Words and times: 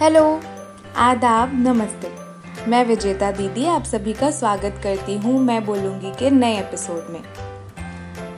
Hello, 0.00 0.40
आदाब, 0.96 1.50
नमस्ते। 1.54 2.12
मैं 2.70 2.84
विजेता 2.84 3.30
दीदी, 3.30 3.66
आप 3.66 3.84
सभी 3.84 4.12
का 4.12 4.30
स्वागत 4.30 4.80
करती 4.82 5.18
हूँ 5.18 5.40
मैं 5.40 5.66
बोलूँगी 5.66 6.12
के 6.18 6.30
नए 6.30 6.58
एपिसोड 6.58 7.06
में। 7.10 7.22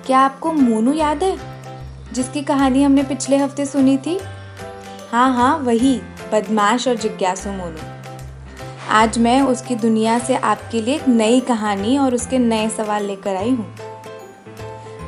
क्या 0.06 0.18
आपको 0.18 0.52
मोनू 0.52 0.92
याद 0.92 1.23
है? 1.23 1.38
जिसकी 2.12 2.42
कहानी 2.42 2.82
हमने 2.82 3.02
पिछले 3.02 3.36
हफ़्ते 3.36 3.66
सुनी 3.66 3.98
थी? 3.98 4.20
हाँ 5.12 5.34
हाँ 5.34 5.59
वही, 5.59 6.00
बदमाश 6.32 6.88
और 6.88 6.95
जिज्ञासु 6.95 7.50
मोनू। 7.50 7.79
आज 8.90 9.18
मैं 9.18 9.43
उसकी 9.43 9.75
दुनिया 9.75 10.18
से 10.18 10.36
आपके 10.36 10.80
लिए 10.80 10.95
एक 10.95 11.09
नई 11.09 11.40
कहानी 11.40 11.98
और 11.98 12.14
उसके 12.14 12.38
नए 12.38 12.68
सवाल 12.68 13.04
लेकर 13.04 13.36
आई 13.36 13.50
हूँ। 13.50 13.75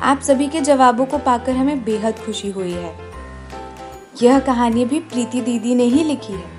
आप 0.01 0.19
सभी 0.19 0.47
के 0.47 0.61
जवाबों 0.61 1.05
को 1.05 1.17
पाकर 1.17 1.51
हमें 1.51 1.83
बेहद 1.83 2.13
खुशी 2.13 2.51
हुई 2.51 2.71
है। 2.71 3.00
यह 4.13 4.39
कहानी 4.39 4.85
भी 4.85 4.99
प्रीति 4.99 5.41
दीदी 5.41 5.75
ने 5.75 5.83
ही 5.83 6.03
लिखी 6.03 6.33
है। 6.33 6.49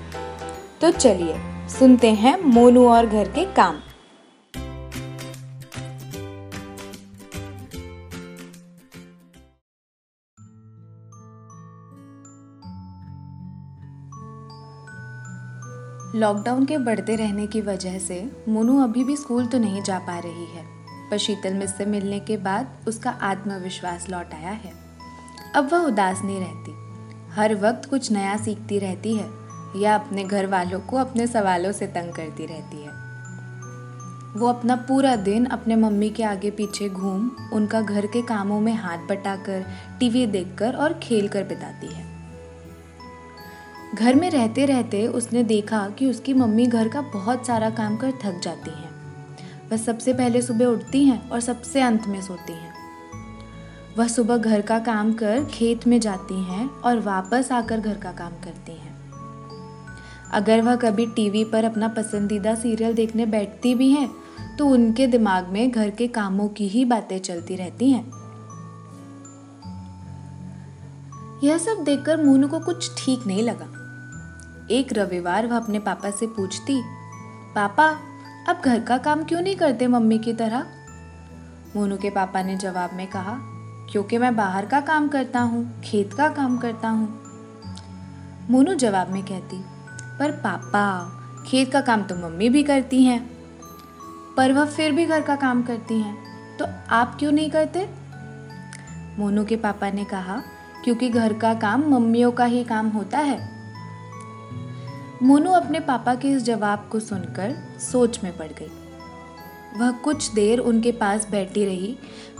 तो 0.81 0.91
चलिए, 0.91 1.35
सुनते 1.69 2.11
हैं 2.13 2.41
मोनू 2.43 2.87
और 2.89 3.05
घर 3.05 3.29
के 3.29 3.45
काम। 3.53 3.79
लॉकडाउन 16.15 16.65
के 16.65 16.77
बढ़ते 16.77 17.15
रहने 17.15 17.47
की 17.47 17.61
वजह 17.61 17.97
से 17.99 18.21
मोनू 18.49 18.83
अभी 18.83 19.03
भी 19.03 19.15
स्कूल 19.17 19.45
तो 19.45 19.59
नहीं 19.59 19.81
जा 19.81 19.99
पा 19.99 20.19
रही 20.19 20.45
है, 20.45 20.65
पर 21.09 21.17
शीतल 21.17 21.53
मिस 21.53 21.75
से 21.77 21.85
मिलने 21.85 22.19
के 22.19 22.37
बाद 22.37 22.85
उसका 22.87 23.09
आत्मविश्वास 23.09 24.09
लौट 24.09 24.33
आया 24.33 24.51
है। 24.51 24.73
अब 25.55 25.69
वह 25.71 25.79
उदास 25.79 26.21
नहीं 26.21 26.39
रहती। 26.39 26.82
हर 27.35 27.55
वक्त 27.55 27.89
कुछ 27.89 28.11
नया 28.11 28.37
सीखती 28.37 28.79
रहती 28.79 29.15
है 29.15 29.29
या 29.77 29.95
अपने 29.95 30.23
घर 30.23 30.45
वालों 30.45 30.79
को 30.79 30.97
अपने 30.97 31.27
सवालों 31.27 31.71
से 31.71 31.87
तंग 31.87 32.13
करती 32.13 32.45
रहती 32.45 32.77
है। 32.77 33.03
वो 34.39 34.47
अपना 34.47 34.75
पूरा 34.75 35.15
दिन 35.15 35.45
अपने 35.45 35.75
मम्मी 35.75 36.09
के 36.09 36.23
आगे 36.23 36.51
पीछे 36.51 36.89
घूम, 36.89 37.31
उनका 37.53 37.81
घर 37.81 38.05
के 38.05 38.21
कामों 38.21 38.61
में 38.61 38.73
हाथ 38.73 38.97
बटाकर, 38.97 39.65
टीवी 39.99 40.27
देखकर 40.27 40.75
और 40.75 40.93
खेल 40.93 41.27
कर 41.27 41.43
बिताती 41.43 41.87
है। 41.87 42.05
घर 43.95 44.15
में 44.15 44.31
रहते 44.31 44.65
रहते 44.65 45.07
उसने 45.07 45.43
देखा 45.43 45.89
कि 45.89 46.09
उसकी 46.09 46.33
मम्मी 46.33 46.65
घर 46.65 46.87
का 46.87 47.01
बहुत 47.01 47.47
सारा 47.47 47.69
काम 47.69 47.97
कर 47.97 48.11
थक 48.11 48.39
जाती 48.43 48.71
हैं। 48.71 48.93
वह 49.71 49.77
सबसे 49.77 50.13
पहले 50.13 50.41
सुबह 50.41 50.65
उठती 50.65 51.05
हैं 51.05 51.29
और 51.29 51.39
सबसे 51.39 51.81
अंत 51.81 52.07
में 52.07 52.21
सोती 52.21 52.53
हैं। 52.53 52.82
वह 53.97 54.07
सुबह 54.07 54.37
घर 54.37 54.61
का 54.61 54.79
काम 54.79 55.13
कर 55.13 55.43
खेत 55.45 55.87
में 55.87 55.99
जाती 55.99 56.43
हैं 56.43 56.69
और 56.81 56.99
वापस 56.99 57.51
आकर 57.51 57.79
घर 57.79 57.97
का 57.97 58.11
काम 58.11 58.31
करती 58.43 58.71
हैं। 58.71 58.91
अगर 60.31 60.61
वह 60.61 60.75
कभी 60.75 61.05
टीवी 61.05 61.43
पर 61.43 61.63
अपना 61.63 61.87
पसंदीदा 61.87 62.55
सीरियल 62.55 62.93
देखने 62.93 63.25
बैठती 63.25 63.75
भी 63.75 63.91
हैं 63.91 64.09
तो 64.57 64.65
उनके 64.65 65.07
दिमाग 65.07 65.47
में 65.47 65.71
घर 65.71 65.89
के 65.89 66.07
कामों 66.07 66.47
की 66.47 66.67
ही 66.67 66.85
बातें 66.85 67.17
चलती 67.19 67.55
रहती 67.55 67.91
हैं। 67.91 68.11
यह 71.43 71.57
सब 71.57 71.83
देखकर 71.83 72.23
मोनू 72.23 72.47
को 72.47 72.59
कुछ 72.59 72.91
ठीक 72.97 73.27
नहीं 73.27 73.43
लगा। 73.43 73.65
एक 74.71 74.93
रविवार 74.93 75.47
वह 75.47 75.57
अपने 75.57 75.79
पापा 75.79 76.11
से 76.11 76.27
पूछती, 76.27 76.81
पापा, 77.55 77.89
अब 78.49 78.61
घर 78.65 78.79
का 78.79 78.97
काम 78.97 79.23
क्यों 79.23 79.41
नहीं 79.41 79.55
करते 79.55 79.87
मम्मी 79.87 80.19
की 80.19 80.33
तरह? 80.33 80.65
मोनू 81.75 81.97
के 81.97 82.09
पापा 82.09 82.43
ने 82.43 82.57
जवाब 82.57 82.93
में 82.93 83.07
कहा 83.07 83.39
क्योंकि 83.93 84.17
मैं 84.17 84.35
बाहर 84.35 84.65
का 84.65 84.79
काम 84.81 85.07
करता 85.07 85.39
हूँ, 85.39 85.81
खेत 85.81 86.13
का 86.13 86.27
काम 86.29 86.57
करता 86.57 86.89
हूँ। 86.89 87.21
मोनू 88.49 88.73
जवाब 88.73 89.09
में 89.09 89.21
कहती, 89.23 89.57
पर 90.19 90.31
पापा, 90.31 91.43
खेत 91.47 91.71
का 91.71 91.81
काम 91.81 92.03
तो 92.03 92.15
मम्मी 92.15 92.49
भी 92.49 92.63
करती 92.63 93.03
हैं। 93.03 93.21
पर 94.37 94.53
वह 94.53 94.65
फिर 94.65 94.91
भी 94.91 95.05
घर 95.05 95.21
का 95.21 95.35
काम 95.35 95.63
करती 95.63 95.99
हैं 96.01 96.57
तो 96.57 96.65
आप 96.89 97.15
क्यों 97.19 97.31
नहीं 97.31 97.49
करते? 97.49 97.87
मोनू 99.19 99.45
के 99.45 99.55
पापा 99.55 99.91
ने 99.91 100.05
कहा, 100.05 100.41
क्योंकि 100.83 101.09
घर 101.09 101.33
का 101.33 101.53
काम 101.53 101.89
मम्मियों 101.89 102.31
का 102.31 102.45
ही 102.45 102.63
काम 102.63 102.89
होता 102.89 103.19
है। 103.19 103.39
मोनू 105.23 105.51
अपने 105.51 105.79
पापा 105.79 106.15
के 106.15 106.31
इस 106.31 106.43
जवाब 106.43 106.89
को 106.91 106.99
सुनकर 106.99 107.55
सोच 107.79 108.23
में 108.23 108.37
पड़ 108.37 108.51
गई। 108.59 108.71
वह 109.77 109.91
कुछ 109.91 110.31
देर 110.33 110.59
उनके 110.59 110.91
पास 110.91 111.27
बैठी 111.31 111.65
रही, 111.65 111.97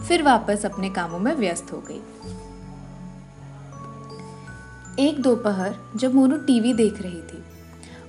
फिर 0.08 0.24
वापस 0.24 0.66
अपने 0.66 0.90
कामों 0.90 1.20
में 1.20 1.34
व्यस्त 1.36 1.72
हो 1.74 1.84
गई। 1.88 2.02
एक 5.00 5.22
दोपहर 5.22 5.76
जब 5.96 6.14
मोनू 6.16 6.38
टीवी 6.38 6.74
देख 6.74 7.02
रही 7.02 7.22
थी, 7.22 7.44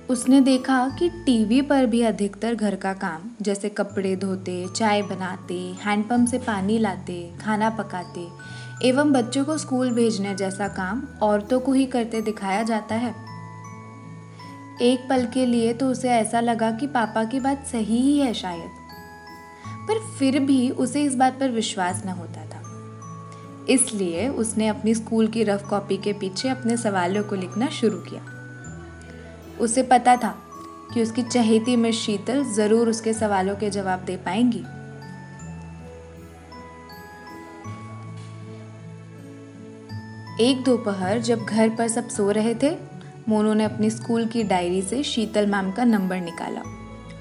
उसने 0.09 0.41
देखा 0.41 0.87
कि 0.89 1.09
टीवी 1.25 1.61
पर 1.61 1.85
भी 1.85 2.01
अधिकतर 2.01 2.55
घर 2.55 2.75
का 2.75 2.93
काम, 2.93 3.29
जैसे 3.41 3.69
कपड़े 3.69 4.15
धोते, 4.15 4.67
चाय 4.75 5.01
बनाते, 5.01 5.59
हैंडपंप 5.81 6.27
से 6.27 6.37
पानी 6.37 6.77
लाते, 6.77 7.33
खाना 7.41 7.69
पकाते, 7.69 8.27
एवं 8.83 9.11
बच्चों 9.11 9.45
को 9.45 9.57
स्कूल 9.57 9.91
भेजने 9.91 10.35
जैसा 10.35 10.67
काम 10.67 11.03
औरतों 11.23 11.59
को 11.59 11.73
ही 11.73 11.85
करते 11.85 12.21
दिखाया 12.21 12.63
जाता 12.63 12.95
है। 12.95 13.13
एक 14.81 15.07
पल 15.09 15.25
के 15.25 15.45
लिए 15.45 15.73
तो 15.73 15.89
उसे 15.89 16.09
ऐसा 16.09 16.39
लगा 16.39 16.71
कि 16.71 16.87
पापा 16.87 17.23
की 17.23 17.39
बात 17.39 17.65
सही 17.65 18.01
ही 18.01 18.17
है 18.19 18.33
शायद। 18.33 18.84
पर 19.87 19.99
फिर 20.19 20.39
भी 20.39 20.69
उसे 20.69 21.03
इस 21.03 21.15
बात 21.15 21.39
पर 21.39 21.49
विश्वास 21.49 22.05
न 22.05 22.09
होता 22.09 22.45
था। 22.45 22.61
इसलिए 23.69 24.27
उसने 24.29 24.67
अपनी 24.67 24.95
स्कूल 24.95 25.27
की 25.27 25.43
रफ 25.43 25.67
कॉपी 25.69 25.97
के 25.97 26.13
पीछे 26.13 26.49
अपने 26.49 26.77
सवालों 26.77 27.23
को 27.23 27.35
लिखना 27.35 27.67
शुरू 27.69 27.97
किया। 27.97 28.21
उसे 29.59 29.83
पता 29.83 30.15
था 30.15 30.35
कि 30.93 31.01
उसकी 31.01 31.23
चहेती 31.23 31.75
मिस 31.75 31.95
शीतल 31.95 32.43
ज़रूर 32.43 32.89
उसके 32.89 33.13
सवालों 33.13 33.55
के 33.55 33.69
जवाब 33.69 33.99
दे 33.99 34.17
पाएँगी। 34.17 34.63
एक 40.41 40.63
दोपहर 40.63 41.19
जब 41.19 41.45
घर 41.45 41.69
पर 41.69 41.87
सब 41.87 42.07
सो 42.07 42.31
रहे 42.31 42.55
थे, 42.55 42.75
मोनू 43.29 43.53
ने 43.53 43.63
अपनी 43.63 43.89
स्कूल 43.89 44.25
की 44.25 44.43
डायरी 44.43 44.81
से 44.81 45.03
शीतल 45.03 45.47
मैम 45.47 45.71
का 45.71 45.83
नंबर 45.83 46.17
निकाला। 46.17 46.61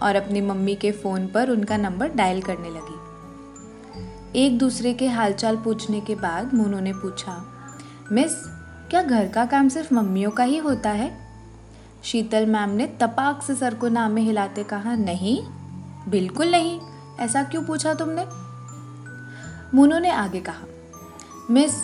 और 0.05 0.17
अपनी 0.17 0.41
मम्मी 0.41 0.75
के 0.75 0.91
फ़ोन 0.93 1.27
पर 1.27 1.51
उनका 1.51 1.77
नंबर 1.77 2.09
डायल 2.09 2.43
करने 2.43 2.71
लगी। 2.71 3.01
एक 4.37 4.59
दूसरे 4.59 4.93
के 4.95 5.09
हालचाल 5.09 5.57
पूछने 5.57 6.01
के 6.01 6.15
बाद 6.15 6.55
मोनू 6.55 6.81
ने 6.81 6.93
पूछा, 6.93 7.45
मिस, 8.13 8.33
क्या 8.91 9.03
घर 9.03 9.29
का 9.29 9.45
काम 9.47 9.69
सिर्फ़ 9.69 9.95
मम्मियों 9.95 10.31
का 10.31 10.45
ही 10.45 10.59
होता 10.59 10.91
है? 10.91 11.11
शीतल 12.05 12.47
मैम 12.47 12.71
ने 12.71 12.87
तपाक 13.01 13.43
से 13.43 13.55
सर 13.55 13.75
को 13.75 13.89
नाम 13.89 14.17
हिलाते 14.17 14.65
कहा, 14.65 14.95
नहीं, 14.95 15.41
बिल्कुल 16.09 16.51
नहीं, 16.51 16.81
ऐसा 17.21 17.43
क्यों 17.43 17.63
पूछा 17.65 17.95
तुमने? 17.95 18.27
मोनू 19.75 19.99
ने 19.99 20.11
आगे 20.11 20.41
कहा, 20.41 20.67
मिस, 21.51 21.83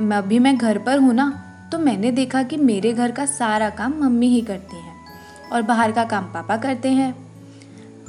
मैं 0.00 0.16
अभी 0.16 0.38
मैं 0.38 0.56
घर 0.58 0.78
पर 0.78 0.98
हूँ 0.98 1.14
ना 1.14 1.30
तो 1.72 1.78
मैंने 1.78 2.10
देखा 2.12 2.42
कि 2.42 2.56
मेरे 2.56 2.92
घर 2.92 3.10
का 3.10 3.26
सारा 3.26 3.68
काम 3.70 3.92
मम्मी 4.00 4.26
ही 4.28 4.40
करती 4.40 4.76
हैं 4.76 5.50
और 5.52 5.62
बाहर 5.62 5.92
का 5.92 6.04
काम 6.04 6.24
पापा 6.24 6.56
करते 6.56 6.88
हैं। 6.88 7.14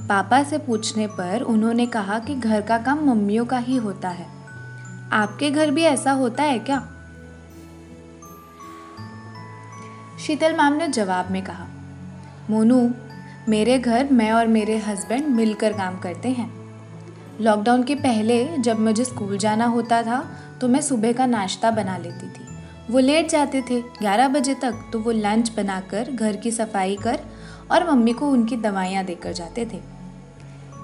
पापा 0.10 0.42
से 0.44 0.58
पूछने 0.58 1.08
पर 1.08 1.42
उन्होंने 1.42 1.86
कहा 1.86 2.18
कि 2.20 2.36
घर 2.36 2.62
का 2.62 2.78
काम 2.78 3.06
मम्मियों 3.06 3.46
का 3.46 3.58
ही 3.58 3.76
होता 3.76 4.10
है। 4.10 4.26
आपके 5.12 5.52
घर 5.52 5.72
भी 5.72 5.84
ऐसा 5.84 6.12
होता 6.12 6.44
है 6.44 6.58
क्या? 6.60 6.80
शीतल 10.20 10.54
मैम 10.54 10.74
ने 10.74 10.88
जवाब 10.88 11.32
में 11.32 11.42
कहा, 11.44 11.68
मोनू, 12.50 12.90
मेरे 13.50 13.78
घर 13.80 14.12
मैं 14.12 14.32
और 14.32 14.48
मेरे 14.48 14.78
हस्बैंड 14.78 15.28
मिलकर 15.28 15.74
काम 15.74 16.00
करते 16.00 16.30
हैं। 16.30 16.52
लॉकडाउन 17.42 17.84
के 17.84 17.96
पहले 17.96 18.46
जब 18.58 18.80
मुझे 18.80 19.06
स्कूल 19.06 19.38
जाना 19.38 19.66
होता 19.66 20.02
था 20.04 20.24
तो 20.62 20.68
मैं 20.68 20.82
सुबह 20.82 21.14
का 21.14 21.26
नाश्ता 21.26 21.72
बना 21.72 21.98
लेती 21.98 22.30
थी। 22.30 22.48
वो 22.90 23.00
लेट 23.00 23.30
जाते 23.30 23.62
थे 23.62 23.82
11 24.02 24.28
बजे 24.28 24.54
तक 24.54 24.84
तो 24.94 25.00
वो 25.00 25.12
लंच 25.12 25.52
बनाकर, 25.58 26.12
घर 26.12 26.36
की 26.36 26.52
सफ़ाई 26.52 26.96
कर 26.96 27.20
और 27.72 27.90
मम्मी 27.90 28.14
को 28.14 28.30
उनकी 28.30 28.58
दवाइयाँ 28.58 29.04
देकर 29.06 29.34
जाते 29.34 29.66
थे। 29.66 29.93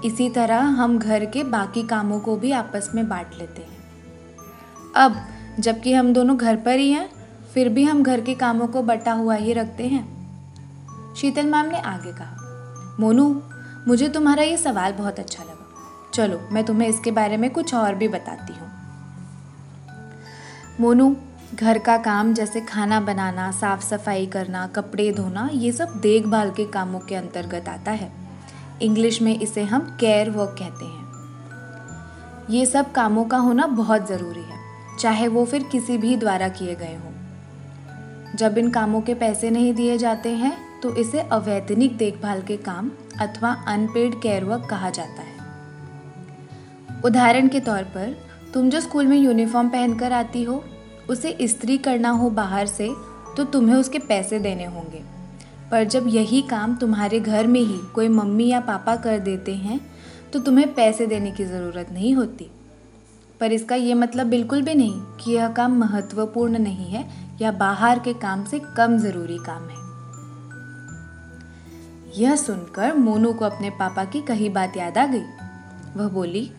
इसी 0.05 0.29
तरह 0.29 0.59
हम 0.59 0.99
घर 0.99 1.25
के 1.25 1.43
बाकी 1.43 1.83
कामों 1.83 2.19
को 2.19 2.35
भी 2.35 2.51
आपस 2.51 2.91
में 2.95 3.09
बांट 3.09 3.27
लेते 3.37 3.61
हैं। 3.61 3.77
अब, 4.95 5.15
जबकि 5.59 5.93
हम 5.93 6.13
दोनों 6.13 6.37
घर 6.37 6.55
पर 6.55 6.79
ही 6.79 6.91
हैं, 6.91 7.09
फिर 7.53 7.69
भी 7.69 7.83
हम 7.83 8.03
घर 8.03 8.21
के 8.21 8.35
कामों 8.35 8.67
को 8.67 8.81
बटा 8.81 9.11
हुआ 9.11 9.35
ही 9.35 9.53
रखते 9.53 9.87
हैं। 9.87 10.19
शीतल 11.15 11.45
मैम 11.45 11.65
ने 11.65 11.79
आगे 11.79 12.11
कहा, 12.11 12.97
मोनू, 12.99 13.41
मुझे 13.87 14.09
तुम्हारा 14.09 14.43
ये 14.43 14.57
सवाल 14.57 14.91
बहुत 14.91 15.19
अच्छा 15.19 15.43
लगा। 15.43 15.67
चलो, 16.13 16.41
मैं 16.51 16.63
तुम्हें 16.63 16.87
इसके 16.89 17.11
बारे 17.11 17.37
में 17.37 17.49
कुछ 17.49 17.73
और 17.73 17.95
भी 17.95 18.07
बताती 18.07 18.53
हूँ। 18.53 18.71
मोनू, 20.79 21.15
घर 21.55 21.77
का 21.77 21.97
काम 21.97 22.33
जैसे 22.33 22.61
खाना 22.61 22.99
बनाना, 22.99 23.51
साफ़ 23.51 23.83
सफ़ाई 23.83 24.25
करना, 24.25 24.67
कपड़े 24.67 25.11
धोना, 25.11 25.49
ये 25.53 25.71
सब 25.71 25.99
देखभाल 26.01 26.51
के 26.51 26.65
कामों 26.65 26.99
के 26.99 27.15
अंतर्गत 27.15 27.69
आता 27.69 27.91
है। 27.91 28.28
इंग्लिश 28.81 29.21
में 29.21 29.39
इसे 29.39 29.63
हम 29.63 29.97
केयर 29.99 30.29
वर्क 30.29 30.55
कहते 30.59 30.85
हैं। 30.85 31.07
ये 32.49 32.65
सब 32.65 32.91
कामों 32.91 33.25
का 33.25 33.37
होना 33.37 33.65
बहुत 33.67 34.07
ज़रूरी 34.07 34.41
है, 34.41 34.57
चाहे 34.99 35.27
वो 35.27 35.45
फिर 35.45 35.63
किसी 35.63 35.97
भी 35.97 36.15
द्वारा 36.17 36.47
किए 36.49 36.75
गए 36.75 36.95
हों। 36.95 38.35
जब 38.35 38.57
इन 38.57 38.69
कामों 38.69 39.01
के 39.01 39.13
पैसे 39.15 39.49
नहीं 39.49 39.73
दिए 39.73 39.97
जाते 39.97 40.29
हैं 40.29 40.57
तो 40.81 40.95
इसे 40.95 41.19
अवैतनिक 41.21 41.97
देखभाल 41.97 42.41
के 42.41 42.57
काम 42.57 42.91
अथवा 43.21 43.51
अनपेड 43.67 44.19
केयर 44.21 44.45
वर्क 44.45 44.67
कहा 44.69 44.89
जाता 44.89 45.21
है। 45.21 45.37
उदाहरण 47.05 47.47
के 47.47 47.59
तौर 47.59 47.83
पर, 47.85 48.15
तुम 48.53 48.69
जो 48.69 48.79
स्कूल 48.81 49.07
में 49.07 49.17
यूनिफॉर्म 49.17 49.69
पहनकर 49.69 50.13
आती 50.13 50.43
हो, 50.43 50.63
उसे 51.09 51.29
इस्त्री 51.31 51.77
करना 51.77 52.09
हो 52.09 52.29
बाहर 52.31 52.65
से 52.67 52.89
तो 53.37 53.43
तुम्हें 53.43 53.75
उसके 53.75 53.99
पैसे 53.99 54.39
देने 54.39 54.65
होंगे। 54.65 55.03
पर 55.71 55.83
जब 55.83 56.07
यही 56.07 56.41
काम 56.41 56.75
तुम्हारे 56.75 57.19
घर 57.19 57.47
में 57.47 57.59
ही 57.59 57.77
कोई 57.95 58.07
मम्मी 58.07 58.47
या 58.47 58.59
पापा 58.59 58.95
कर 58.95 59.19
देते 59.19 59.53
हैं 59.55 59.79
तो 60.33 60.39
तुम्हें 60.39 60.73
पैसे 60.73 61.05
देने 61.07 61.31
की 61.31 61.45
ज़रूरत 61.45 61.89
नहीं 61.91 62.13
होती। 62.15 62.49
पर 63.39 63.51
इसका 63.51 63.75
ये 63.75 63.93
मतलब 63.93 64.27
बिल्कुल 64.27 64.61
भी 64.61 64.73
नहीं 64.75 65.01
कि 65.17 65.31
यह 65.31 65.47
काम 65.47 65.77
महत्वपूर्ण 65.79 66.59
नहीं 66.59 66.85
है 66.85 67.07
या 67.41 67.51
बाहर 67.51 67.99
के 67.99 68.13
काम 68.13 68.43
से 68.45 68.59
कम 68.77 68.97
ज़रूरी 68.97 69.37
काम 69.37 69.63
है। 69.63 69.77
यह 72.17 72.35
सुनकर 72.35 72.95
मोनू 72.95 73.33
को 73.33 73.45
अपने 73.45 73.69
पापा 73.69 74.03
की 74.05 74.21
कही 74.21 74.49
बात 74.49 74.77
याद 74.77 74.97
आ 74.97 75.05
गई। 75.05 75.23
वह 75.95 76.07
बोली 76.07 76.49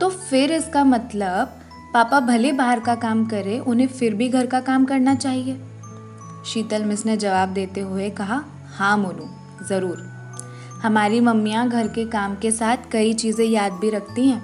तो 0.00 0.08
फिर 0.08 0.52
इसका 0.52 0.84
मतलब 0.84 1.60
पापा 1.94 2.20
भले 2.20 2.52
बाहर 2.52 2.80
का 2.80 2.94
काम 2.94 3.24
करे, 3.26 3.58
उन्हें 3.58 3.86
फिर 3.88 4.14
भी 4.14 4.28
घर 4.28 4.46
का 4.46 4.60
काम 4.60 4.84
करना 4.84 5.14
चाहिए? 5.14 5.60
शीतल 6.46 6.84
मिस 6.84 7.06
ने 7.06 7.16
जवाब 7.16 7.48
देते 7.48 7.80
हुए 7.80 8.08
कहा 8.10 8.42
हाँ 8.74 8.96
मोनू, 8.98 9.28
ज़रूर। 9.66 9.98
हमारी 10.82 11.20
मम्मियाँ 11.20 11.68
घर 11.68 11.88
के 11.88 12.04
काम 12.04 12.34
के 12.36 12.50
साथ 12.50 12.76
कई 12.92 13.12
चीज़ें 13.12 13.44
याद 13.44 13.72
भी 13.72 13.90
रखती 13.90 14.28
हैं। 14.28 14.42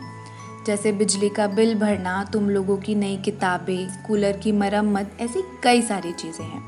जैसे 0.66 0.92
बिजली 0.92 1.28
का 1.28 1.46
बिल 1.46 1.74
भरना, 1.74 2.22
तुम 2.24 2.50
लोगों 2.50 2.76
की 2.76 2.94
नई 2.94 3.16
किताबें, 3.16 4.02
कूलर 4.06 4.36
की 4.36 4.52
मरम्मत, 4.52 5.16
ऐसी 5.20 5.42
कई 5.62 5.82
सारी 5.82 6.12
चीज़ें 6.12 6.44
हैं। 6.44 6.62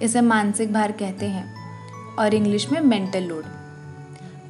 इसे 0.00 0.20
मानसिक 0.20 0.72
भार 0.72 0.92
कहते 0.92 1.26
हैं 1.26 1.54
और 2.16 2.34
इंग्लिश 2.34 2.70
में 2.72 2.80
मेंटल 2.80 3.22
लोड। 3.22 3.44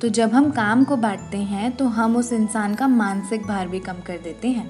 तो 0.01 0.09
जब 0.09 0.33
हम 0.33 0.51
काम 0.51 0.85
को 0.85 0.97
बांटते 0.97 1.39
हैं 1.39 1.71
तो 1.77 1.85
हम 1.85 2.17
उस 2.17 2.33
इंसान 2.33 2.75
का 2.75 2.89
मानसिक 2.89 3.47
भार 3.47 3.69
भी 3.69 3.81
कम 3.81 4.01
कर 4.07 4.19
देते 4.19 4.49
हैं। 4.49 4.69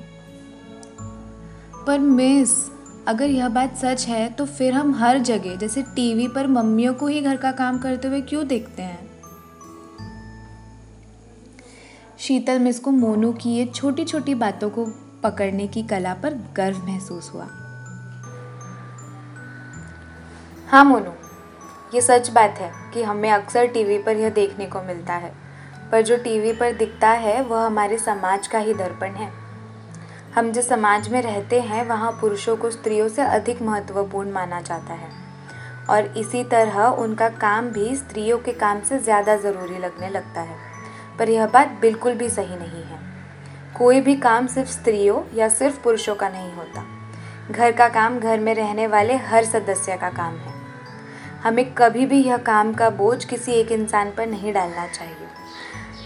पर 1.86 1.98
मिस 1.98 2.73
अगर 3.08 3.24
यह 3.24 3.48
बात 3.48 3.76
सच 3.76 4.06
है 4.06 4.28
तो 4.28 4.44
फिर 4.46 4.72
हम 4.72 4.94
हर 4.94 5.18
जगह, 5.18 5.56
जैसे 5.56 5.82
टीवी 5.96 6.28
पर 6.28 6.46
मम्मियों 6.46 6.94
को 6.94 7.06
ही 7.06 7.20
घर 7.20 7.36
का 7.36 7.50
काम 7.52 7.78
करते 7.78 8.08
हुए 8.08 8.20
क्यों 8.20 8.46
देखते 8.46 8.82
हैं? 8.82 9.10
शीतल 12.18 12.58
मिस 12.58 12.78
को 12.80 12.90
मोनू 12.90 13.32
की 13.32 13.50
ये 13.50 13.66
छोटी 13.66 14.04
छोटी 14.04 14.34
बातों 14.34 14.70
को 14.70 14.86
पकड़ने 15.22 15.66
की 15.66 15.82
कला 15.82 16.14
पर 16.14 16.34
गर्व 16.56 16.78
महसूस 16.78 17.30
हुआ। 17.34 17.46
हाँ 20.68 20.84
मोनू, 20.84 21.12
ये 21.94 22.00
सच 22.00 22.30
बात 22.30 22.58
है 22.58 22.72
कि 22.94 23.02
हमें 23.02 23.30
अक्सर 23.30 23.66
टीवी 23.66 23.98
पर 23.98 24.16
यह 24.16 24.30
देखने 24.30 24.66
को 24.66 24.82
मिलता 24.82 25.14
है, 25.14 25.32
पर 25.92 26.02
जो 26.02 26.16
टीवी 26.16 26.52
पर 26.52 26.72
दिखता 26.72 27.10
है, 27.10 27.40
वह 27.42 27.66
हमारे 27.66 27.98
समाज 27.98 28.46
का 28.46 28.58
ही 28.58 28.74
दर्पण 28.74 29.14
है। 29.14 29.43
हम 30.34 30.52
जिस 30.52 30.68
समाज 30.68 31.08
में 31.08 31.22
रहते 31.22 31.60
हैं, 31.60 31.86
वहाँ 31.86 32.18
पुरुषों 32.20 32.56
को 32.56 32.70
स्त्रियों 32.70 33.08
से 33.08 33.22
अधिक 33.22 33.62
महत्वपूर्ण 33.62 34.32
माना 34.32 34.60
जाता 34.60 34.94
है। 34.94 35.08
और 35.90 36.04
इसी 36.16 36.44
तरह 36.44 36.84
उनका 36.84 37.28
काम 37.28 37.68
भी 37.68 37.96
स्त्रियों 37.96 38.38
के 38.38 38.52
काम 38.52 38.80
से 38.80 38.98
ज़्यादा 38.98 39.36
ज़रूरी 39.36 39.78
लगने 39.78 40.08
लगता 40.08 40.40
है। 40.40 40.56
पर 41.18 41.28
यह 41.28 41.46
बात 41.46 41.68
बिल्कुल 41.80 42.14
भी 42.14 42.28
सही 42.28 42.56
नहीं 42.56 42.82
है। 42.82 42.98
कोई 43.76 44.00
भी 44.00 44.16
काम 44.16 44.46
सिर्फ़ 44.46 44.70
स्त्रियों 44.70 45.22
या 45.34 45.48
सिर्फ़ 45.48 45.82
पुरुषों 45.82 46.14
का 46.14 46.28
नहीं 46.28 46.52
होता। 46.52 46.84
घर 47.50 47.72
का 47.72 47.88
काम 47.88 48.18
घर 48.20 48.40
में 48.40 48.54
रहने 48.54 48.86
वाले 48.86 49.14
हर 49.14 49.44
सदस्य 49.44 49.96
का 49.96 50.10
काम 50.10 50.36
है। 50.36 50.54
हमें 51.44 51.74
कभी 51.74 52.06
भी 52.06 52.22
यह 52.22 52.36
काम 52.36 52.74
का 52.74 52.90
बोझ 52.90 53.24
किसी 53.24 53.52
एक 53.52 53.72
इंसान 53.72 54.10
पर 54.10 54.26
नहीं 54.26 54.52
डालना 54.52 54.86
चाहिए। 54.86 55.28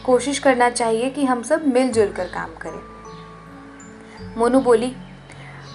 कोशिश 0.07 0.39
करना 0.39 0.71
चाहिए 0.71 1.11
कि 1.11 1.25
हम 1.25 1.43
सब 1.43 1.67
मिलजुल 1.67 2.13
कर 2.13 2.25
काम 2.25 2.51
करें। 2.55 2.98
मोनू 4.38 4.61
बोली, 4.61 4.87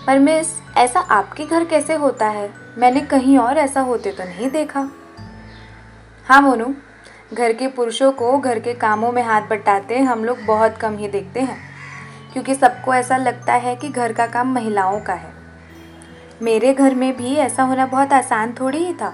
पर 0.08 0.20
मिस, 0.20 0.48
ऐसा 0.78 1.00
आपके 1.00 1.46
घर 1.46 1.64
कैसे 1.66 1.94
होता 1.94 2.28
है? 2.28 2.50
मैंने 2.78 3.02
कहीं 3.02 3.38
और 3.38 3.58
ऐसा 3.58 3.82
होते 3.82 4.12
तो 4.12 4.24
नहीं 4.24 4.50
देखा. 4.50 4.88
हाँ 6.28 6.42
मोनू, 6.42 6.74
घर 7.34 7.54
के 7.54 7.68
पुरुषों 7.68 8.12
को 8.12 8.38
घर 8.38 8.60
के 8.60 8.74
कामों 8.74 9.12
में 9.12 9.22
हाथ 9.24 9.42
बटाते 9.42 10.00
हम 10.00 10.24
लोग 10.26 10.46
बहुत 10.46 10.78
कम 10.78 10.98
ही 10.98 11.08
देखते 11.08 11.40
हैं, 11.40 11.58
क्योंकि 12.34 12.56
सबको 12.56 12.94
ऐसा 12.94 13.18
लगता 13.18 13.54
है 13.54 13.76
कि 13.76 13.90
घर 13.90 14.14
का 14.14 14.28
काम 14.28 14.54
महिलाओं 14.54 15.00
का 15.00 15.14
है। 15.14 15.32
मेरे 16.42 16.74
घर 16.74 16.96
में 16.96 17.16
भी 17.18 17.36
ऐसा 17.36 17.64
होना 17.64 17.86
बहुत 17.86 18.14
आसान 18.14 18.54
थोड़ी 18.60 18.78
ही 18.78 18.94
था। 18.94 19.14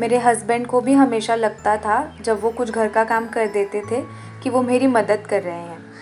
मेरे 0.00 0.18
हस्बैंड 0.18 0.66
को 0.66 0.80
भी 0.80 0.92
हमेशा 0.92 1.34
लगता 1.34 1.76
था 1.76 2.16
जब 2.20 2.40
वो 2.42 2.50
कुछ 2.50 2.70
घर 2.70 2.88
का 2.88 3.04
काम 3.04 3.26
कर 3.28 3.46
देते 3.46 3.82
थे 3.90 4.00
कि 4.42 4.50
वो 4.50 4.62
मेरी 4.62 4.86
मदद 4.86 5.26
कर 5.26 5.42
रहे 5.42 5.54
हैं। 5.54 5.93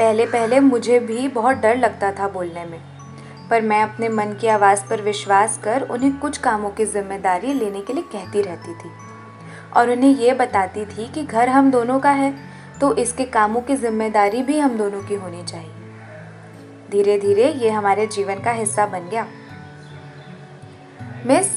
पहले 0.00 0.24
पहले 0.26 0.58
मुझे 0.60 0.98
भी 0.98 1.26
बहुत 1.28 1.56
डर 1.56 1.76
लगता 1.76 2.10
था 2.12 2.28
बोलने 2.28 2.64
में। 2.64 2.80
पर 3.50 3.62
मैं 3.62 3.82
अपने 3.82 4.08
मन 4.08 4.32
की 4.40 4.46
आवाज़ 4.48 4.84
पर 4.90 5.00
विश्वास 5.02 5.58
कर 5.58 5.82
उन्हें 5.82 6.18
कुछ 6.18 6.38
कामों 6.38 6.70
की 6.70 6.84
ज़िम्मेदारी 6.84 7.52
लेने 7.54 7.80
के 7.80 7.92
लिए 7.92 8.02
कहती 8.12 8.42
रहती 8.42 8.74
थी। 8.74 8.90
और 9.76 9.90
उन्हें 9.90 10.10
ये 10.10 10.32
बताती 10.34 10.84
थी 10.86 11.06
कि 11.06 11.24
घर 11.24 11.48
हम 11.48 11.70
दोनों 11.70 11.98
का 12.00 12.10
है 12.10 12.32
तो 12.80 12.94
इसके 12.96 13.24
कामों 13.24 13.60
की 13.60 13.76
ज़िम्मेदारी 13.76 14.42
भी 14.42 14.58
हम 14.58 14.76
दोनों 14.78 15.02
की 15.02 15.14
होनी 15.14 15.42
चाहिए। 15.44 15.70
धीरे 16.90 17.18
धीरे 17.18 17.50
ये 17.54 17.70
हमारे 17.70 18.06
जीवन 18.06 18.40
का 18.40 18.52
हिस्सा 18.52 18.86
बन 18.86 19.08
गया। 19.08 19.26
मिस, 21.26 21.50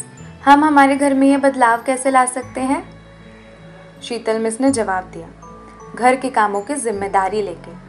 हम 0.46 0.64
हमारे 0.64 0.96
घर 0.96 1.14
में 1.14 1.28
ये 1.28 1.38
बदलाव 1.38 1.84
कैसे 1.84 2.12
ला 2.12 2.26
सकते 2.26 2.62
हैं? 2.62 2.84
शीतल 4.02 4.40
मिस 4.40 4.62
ने 4.62 4.72
जवाब 4.72 5.10
दिया। 5.14 5.30
घर 5.96 6.16
के 6.16 6.30
कामों 6.30 6.62
की 6.62 6.76
ज़िम्मेदारी 6.76 7.42
लेके। 7.42 7.83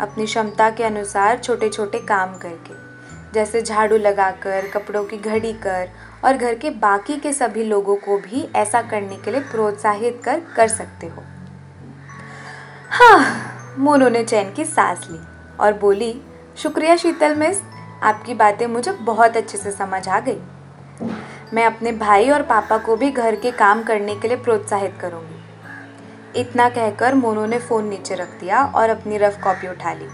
अपनी 0.00 0.24
क्षमता 0.26 0.70
के 0.70 0.84
अनुसार 0.84 1.38
छोटे 1.38 1.68
छोटे 1.68 1.98
काम 1.98 2.36
करके। 2.38 2.74
जैसे 3.32 3.62
झाड़ू 3.62 3.96
लगाकर, 3.96 4.68
कपड़ों 4.68 5.04
की 5.04 5.16
घड़ी 5.16 5.52
कर 5.52 5.88
और 6.24 6.36
घर 6.36 6.54
के 6.54 6.70
बाकी 6.70 7.16
के 7.16 7.32
सभी 7.32 7.64
लोगों 7.64 7.96
को 7.96 8.18
भी 8.18 8.48
ऐसा 8.56 8.82
करने 8.82 9.16
के 9.16 9.30
लिए 9.30 9.40
प्रोत्साहित 9.40 10.20
कर 10.24 10.40
कर 10.56 10.68
सकते 10.68 11.06
हो। 11.06 11.22
हाँ 12.90 13.76
मोनू 13.78 14.08
ने 14.08 14.24
चैन 14.24 14.52
की 14.52 14.64
सांस 14.64 15.08
ली 15.10 15.18
और 15.60 15.72
बोली, 15.72 16.22
शुक्रिया 16.56 16.96
शीतल 16.96 17.34
मिस, 17.34 17.60
आपकी 18.02 18.34
बातें 18.34 18.66
मुझे 18.66 18.92
बहुत 18.92 19.36
अच्छे 19.36 19.58
से 19.58 19.70
समझ 19.70 20.08
आ 20.08 20.20
गई। 20.20 20.40
मैं 21.54 21.64
अपने 21.64 21.92
भाई 21.92 22.30
और 22.30 22.42
पापा 22.42 22.78
को 22.78 22.96
भी 22.96 23.10
घर 23.10 23.36
के 23.36 23.50
काम 23.50 23.82
करने 23.82 24.14
के 24.16 24.28
लिए 24.28 24.36
प्रोत्साहित 24.36 24.98
करूँगी। 25.00 25.39
इतना 26.36 26.68
कहकर 26.68 27.14
मोनू 27.14 27.46
ने 27.46 27.58
फ़ोन 27.58 27.88
नीचे 27.88 28.14
रख 28.14 28.38
दिया 28.40 28.64
और 28.66 28.90
अपनी 28.90 29.16
रफ 29.18 29.40
कॉपी 29.44 29.68
उठा 29.68 29.92
ली 29.92 30.06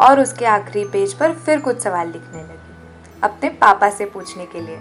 और 0.00 0.20
उसके 0.20 0.44
आखिरी 0.46 0.84
पेज 0.84 1.14
पर 1.14 1.32
फिर 1.34 1.60
कुछ 1.60 1.80
सवाल 1.80 2.08
लिखने 2.08 2.42
लगी, 2.42 2.74
अपने 3.22 3.48
पापा 3.50 3.90
से 3.90 4.04
पूछने 4.06 4.46
के 4.46 4.60
लिए। 4.60 4.78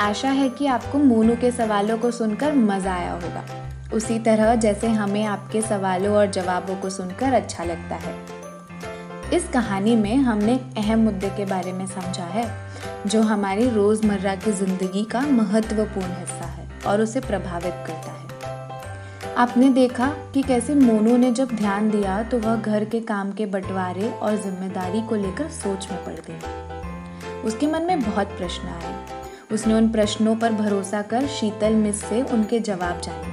आशा 0.00 0.28
है 0.30 0.48
कि 0.50 0.66
आपको 0.66 0.98
मोनू 0.98 1.34
के 1.36 1.50
सवालों 1.50 1.98
को 1.98 2.10
सुनकर 2.10 2.52
मज़ा 2.52 2.94
आया 2.94 3.12
होगा। 3.12 3.61
उसी 3.94 4.18
तरह 4.18 4.54
जैसे 4.56 4.88
हमें 4.88 5.24
आपके 5.24 5.60
सवालों 5.62 6.14
और 6.16 6.30
जवाबों 6.30 6.76
को 6.76 6.90
सुनकर 6.90 7.32
अच्छा 7.34 7.64
लगता 7.64 7.96
है। 7.96 8.14
इस 9.32 9.48
कहानी 9.48 9.96
में 9.96 10.16
हमने 10.16 10.54
अहम 10.78 10.98
मुद्दे 10.98 11.28
के 11.28 11.44
बारे 11.44 11.72
में 11.72 11.86
समझा 11.86 12.24
है, 12.24 12.46
जो 13.06 13.20
हमारी 13.22 13.68
रोज़मर्रा 13.70 14.34
की 14.34 14.52
ज़िंदगी 14.52 15.04
का 15.04 15.20
महत्वपूर्ण 15.20 16.08
हिस्सा 16.10 16.46
है 16.46 16.68
और 16.86 17.00
उसे 17.00 17.20
प्रभावित 17.20 17.74
करता 17.86 18.12
है। 18.12 18.20
आपने 19.36 19.68
देखा 19.70 20.08
कि 20.34 20.42
कैसे 20.42 20.74
मोनू 20.74 21.16
ने 21.16 21.30
जब 21.32 21.54
ध्यान 21.56 21.90
दिया 21.90 22.22
तो 22.22 22.38
वह 22.38 22.56
घर 22.56 22.84
के 22.84 23.00
काम 23.02 23.32
के 23.32 23.46
बंटवारे 23.46 24.10
और 24.10 24.36
ज़िम्मेदारी 24.36 25.02
को 25.02 25.14
लेकर 25.16 25.48
सोच 25.52 25.88
में 25.90 26.04
पड़ 26.04 26.14
गई। 26.28 27.40
उसके 27.42 27.66
मन 27.66 27.82
में 27.82 28.02
बहुत 28.02 28.36
प्रश्न 28.38 28.68
आए। 28.68 28.94
उसने 29.52 29.74
उन 29.74 29.88
प्रश्नों 29.92 30.34
पर 30.36 30.52
भरोसा 30.52 31.02
कर 31.04 31.26
शीतल 31.30 31.74
मिस 31.74 32.04
से 32.04 32.22
उनके 32.24 32.60
जवाब 32.60 33.00
जाने 33.00 33.31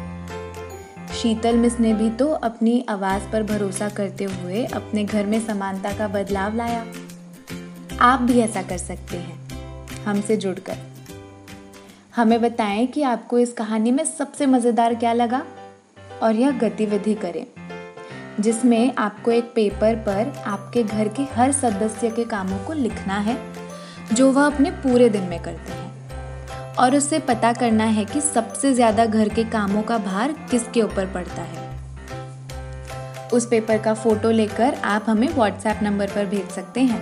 शीतल 1.20 1.56
मिस 1.56 1.80
ने 1.80 1.94
भी 1.94 2.10
तो 2.10 2.28
अपनी 2.28 2.86
आवाज़ 2.90 3.24
पर 3.32 3.44
भरोसा 3.44 3.88
करते 3.90 4.24
हुए 4.24 4.64
अपने 4.66 5.04
घर 5.04 5.26
में 5.26 5.40
समानता 5.40 5.92
का 5.94 6.08
बदलाव 6.08 6.56
लाया। 6.56 6.86
आप 8.02 8.22
भी 8.22 8.40
ऐसा 8.40 8.62
कर 8.62 8.78
सकते 8.78 9.18
हैं, 9.18 10.04
हमसे 10.06 10.38
जुड़कर। 10.38 10.78
हमें 12.16 12.40
बताएँ 12.42 12.86
कि 12.88 13.02
आपको 13.04 13.40
इस 13.40 13.52
कहानी 13.54 13.92
में 13.92 14.04
सबसे 14.08 14.46
मज़ेदार 14.46 14.96
क्या 14.96 15.14
लगा, 15.14 15.44
और 16.24 16.36
यह 16.36 16.58
गतिविधि 16.60 17.16
करें, 17.16 17.46
जिसमें 18.40 18.94
आपको 18.98 19.32
एक 19.32 19.52
पेपर 19.56 19.96
पर 20.08 20.34
आपके 20.46 20.84
घर 20.84 21.08
के 21.10 21.24
हर 21.34 21.52
सदस्य 21.52 22.10
के 22.10 22.26
कामों 22.26 22.60
को 22.60 22.74
लिखना 22.76 23.18
है, 23.20 23.38
जो 24.14 24.32
वह 24.32 24.46
अपने 24.46 24.72
पूरे 24.78 25.10
दिन 25.10 25.24
में 25.24 25.42
करते 25.44 25.72
हैं। 25.72 25.79
और 26.78 26.96
उससे 26.96 27.20
पता 27.22 27.52
करना 27.54 27.84
है 27.86 28.06
कि 28.06 28.22
सबसे 28.22 28.74
ज़्यादा 28.74 29.06
घर 29.06 29.30
के 29.30 29.44
कामों 29.46 29.82
का 29.84 29.98
भार 30.00 30.34
किसके 30.52 30.82
ऊपर 30.82 31.06
पड़ता 31.14 31.42
है। 31.44 31.68
उस 33.30 33.46
पेपर 33.46 33.78
का 33.78 33.94
फ़ोटो 33.94 34.30
लेकर 34.32 34.76
आप 34.86 35.06
हमें 35.08 35.28
व्हाट्सएप 35.30 35.80
नंबर 35.84 36.08
पर 36.08 36.26
भेज 36.26 36.50
सकते 36.52 36.82
हैं। 36.82 37.02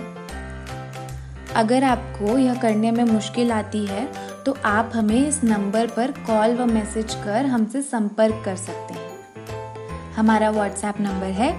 अगर 1.56 1.84
आपको 1.84 2.38
यह 2.38 2.54
करने 2.54 2.90
में 2.90 3.04
मुश्किल 3.04 3.52
आती 3.52 3.84
है 3.86 4.06
तो 4.44 4.56
आप 4.66 4.90
हमें 4.94 5.16
इस 5.18 5.42
नंबर 5.44 5.86
पर 5.86 6.10
कॉल 6.26 6.54
व 6.56 6.66
मैसेज 6.66 7.14
कर 7.24 7.46
हमसे 7.46 7.82
संपर्क 7.82 8.42
कर 8.44 8.56
सकते 8.56 8.94
हैं। 8.94 10.12
हमारा 10.14 10.50
व्हाट्सएप 10.50 11.00
नंबर 11.00 11.30
है 11.34 11.52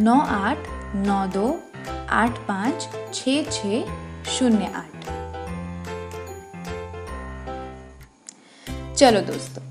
नौ 0.00 0.20
आठ 0.20 0.68
नौ 0.96 1.26
दो 1.32 1.48
आठ 2.12 2.38
पाँच 2.48 2.88
छ 3.14 3.42
छ 3.52 3.84
शून्य 4.28 4.72
आठ। 4.76 5.15
चलो 8.96 9.20
दोस्तों, 9.20 9.62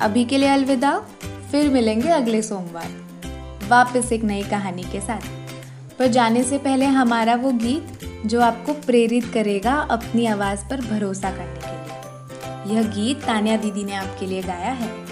अभी 0.00 0.24
के 0.24 0.38
लिए 0.38 0.48
अलविदा। 0.48 0.98
फिर 1.50 1.68
मिलेंगे 1.70 2.08
अगले 2.08 2.42
सोमवार, 2.42 3.66
वापस 3.68 4.12
एक 4.12 4.22
नई 4.22 4.42
कहानी 4.42 4.82
के 4.82 5.00
साथ। 5.00 5.20
पर 5.98 6.06
जाने 6.06 6.44
से 6.44 6.58
पहले 6.58 6.86
हमारा 6.86 7.34
वो 7.34 7.52
गीत 7.52 8.00
जो 8.26 8.40
आपको 8.40 8.74
प्रेरित 8.74 9.30
करेगा 9.34 9.74
अपनी 9.90 10.26
आवाज़ 10.26 10.60
पर 10.70 10.80
भरोसा 10.80 11.30
करने 11.30 11.60
के 11.60 11.76
लिए। 11.76 12.76
यह 12.76 12.88
गीत 12.88 13.22
तानिया 13.22 13.56
दीदी 13.56 13.84
ने 13.84 13.94
आपके 13.94 14.26
लिए 14.26 14.42
गाया 14.42 14.72
है। 14.72 15.02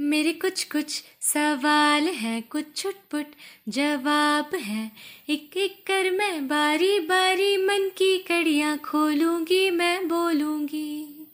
मेरे 0.00 0.32
कुछ 0.32 0.64
कुछ 0.64 1.02
सवाल 1.28 2.08
है 2.08 2.40
कुछ 2.40 2.64
छुटपुट, 2.76 3.26
जवाब 3.68 4.54
है 4.54 4.90
एक 5.28 5.56
एक 5.56 5.76
कर 5.86 6.10
मैं 6.10 6.46
बारी 6.48 6.98
बारी, 7.00 7.56
मन 7.56 7.88
की 7.88 8.18
कड़ियाँ 8.18 8.76
खोलूँगी, 8.78 9.70
मैं 9.70 10.08
बोलूँगी 10.08 11.26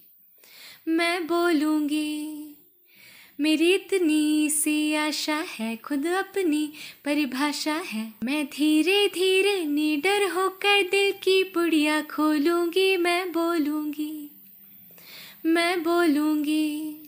मैं 0.89 1.27
बोलूँगी। 1.27 2.57
मेरी 3.41 3.73
इतनी 3.75 4.51
सी 4.51 4.95
आशा 4.95 5.37
है, 5.49 5.77
खुद 5.77 6.07
अपनी 6.07 6.73
परिभाषा 7.05 7.81
है। 7.87 8.13
मैं 8.25 8.45
धीरे 8.47 9.07
धीरे 9.09 9.65
निडर 9.65 10.29
होकर 10.31 10.83
दिल 10.83 11.13
की 11.13 11.43
पुड़िया 11.45 12.03
खोलूँगी, 12.03 12.97
मैं 12.97 13.33
बोलूँगी 13.33 14.31
मैं 15.47 15.83
बोलूँगी। 15.83 17.04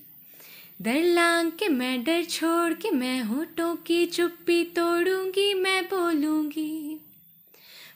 डर 0.80 1.02
लांग 1.04 1.50
के 1.52 1.68
मैं 1.68 2.02
डर 2.04 2.24
छोड़ 2.24 2.72
के 2.72 2.90
मैं 2.90 3.20
होठों 3.20 3.74
की 3.76 4.04
चुप्पी 4.06 4.64
तोड़ूँगी, 4.64 5.54
मैं 5.54 5.84
बोलूँगी 5.84 7.00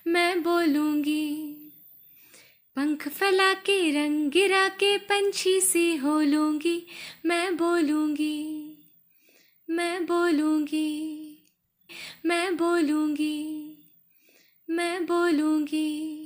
मैं 0.06 0.42
बोलूँगी। 0.42 1.56
पंख 2.76 3.08
फैला 3.08 3.52
के 3.54 3.78
रंग 3.90 4.30
गिरा 4.30 4.66
के 4.68 4.96
पंछी 4.98 5.60
सी 5.60 5.96
हो 5.96 6.20
लूँगी, 6.20 6.82
मैं 7.26 7.56
बोलूँगी 7.56 8.76
मैं 9.68 10.06
बोलूँगी 10.06 11.36
मैं 12.26 12.56
बोलूँगी 12.56 13.76
मैं 14.68 15.06
बोलूँगी। 15.06 16.19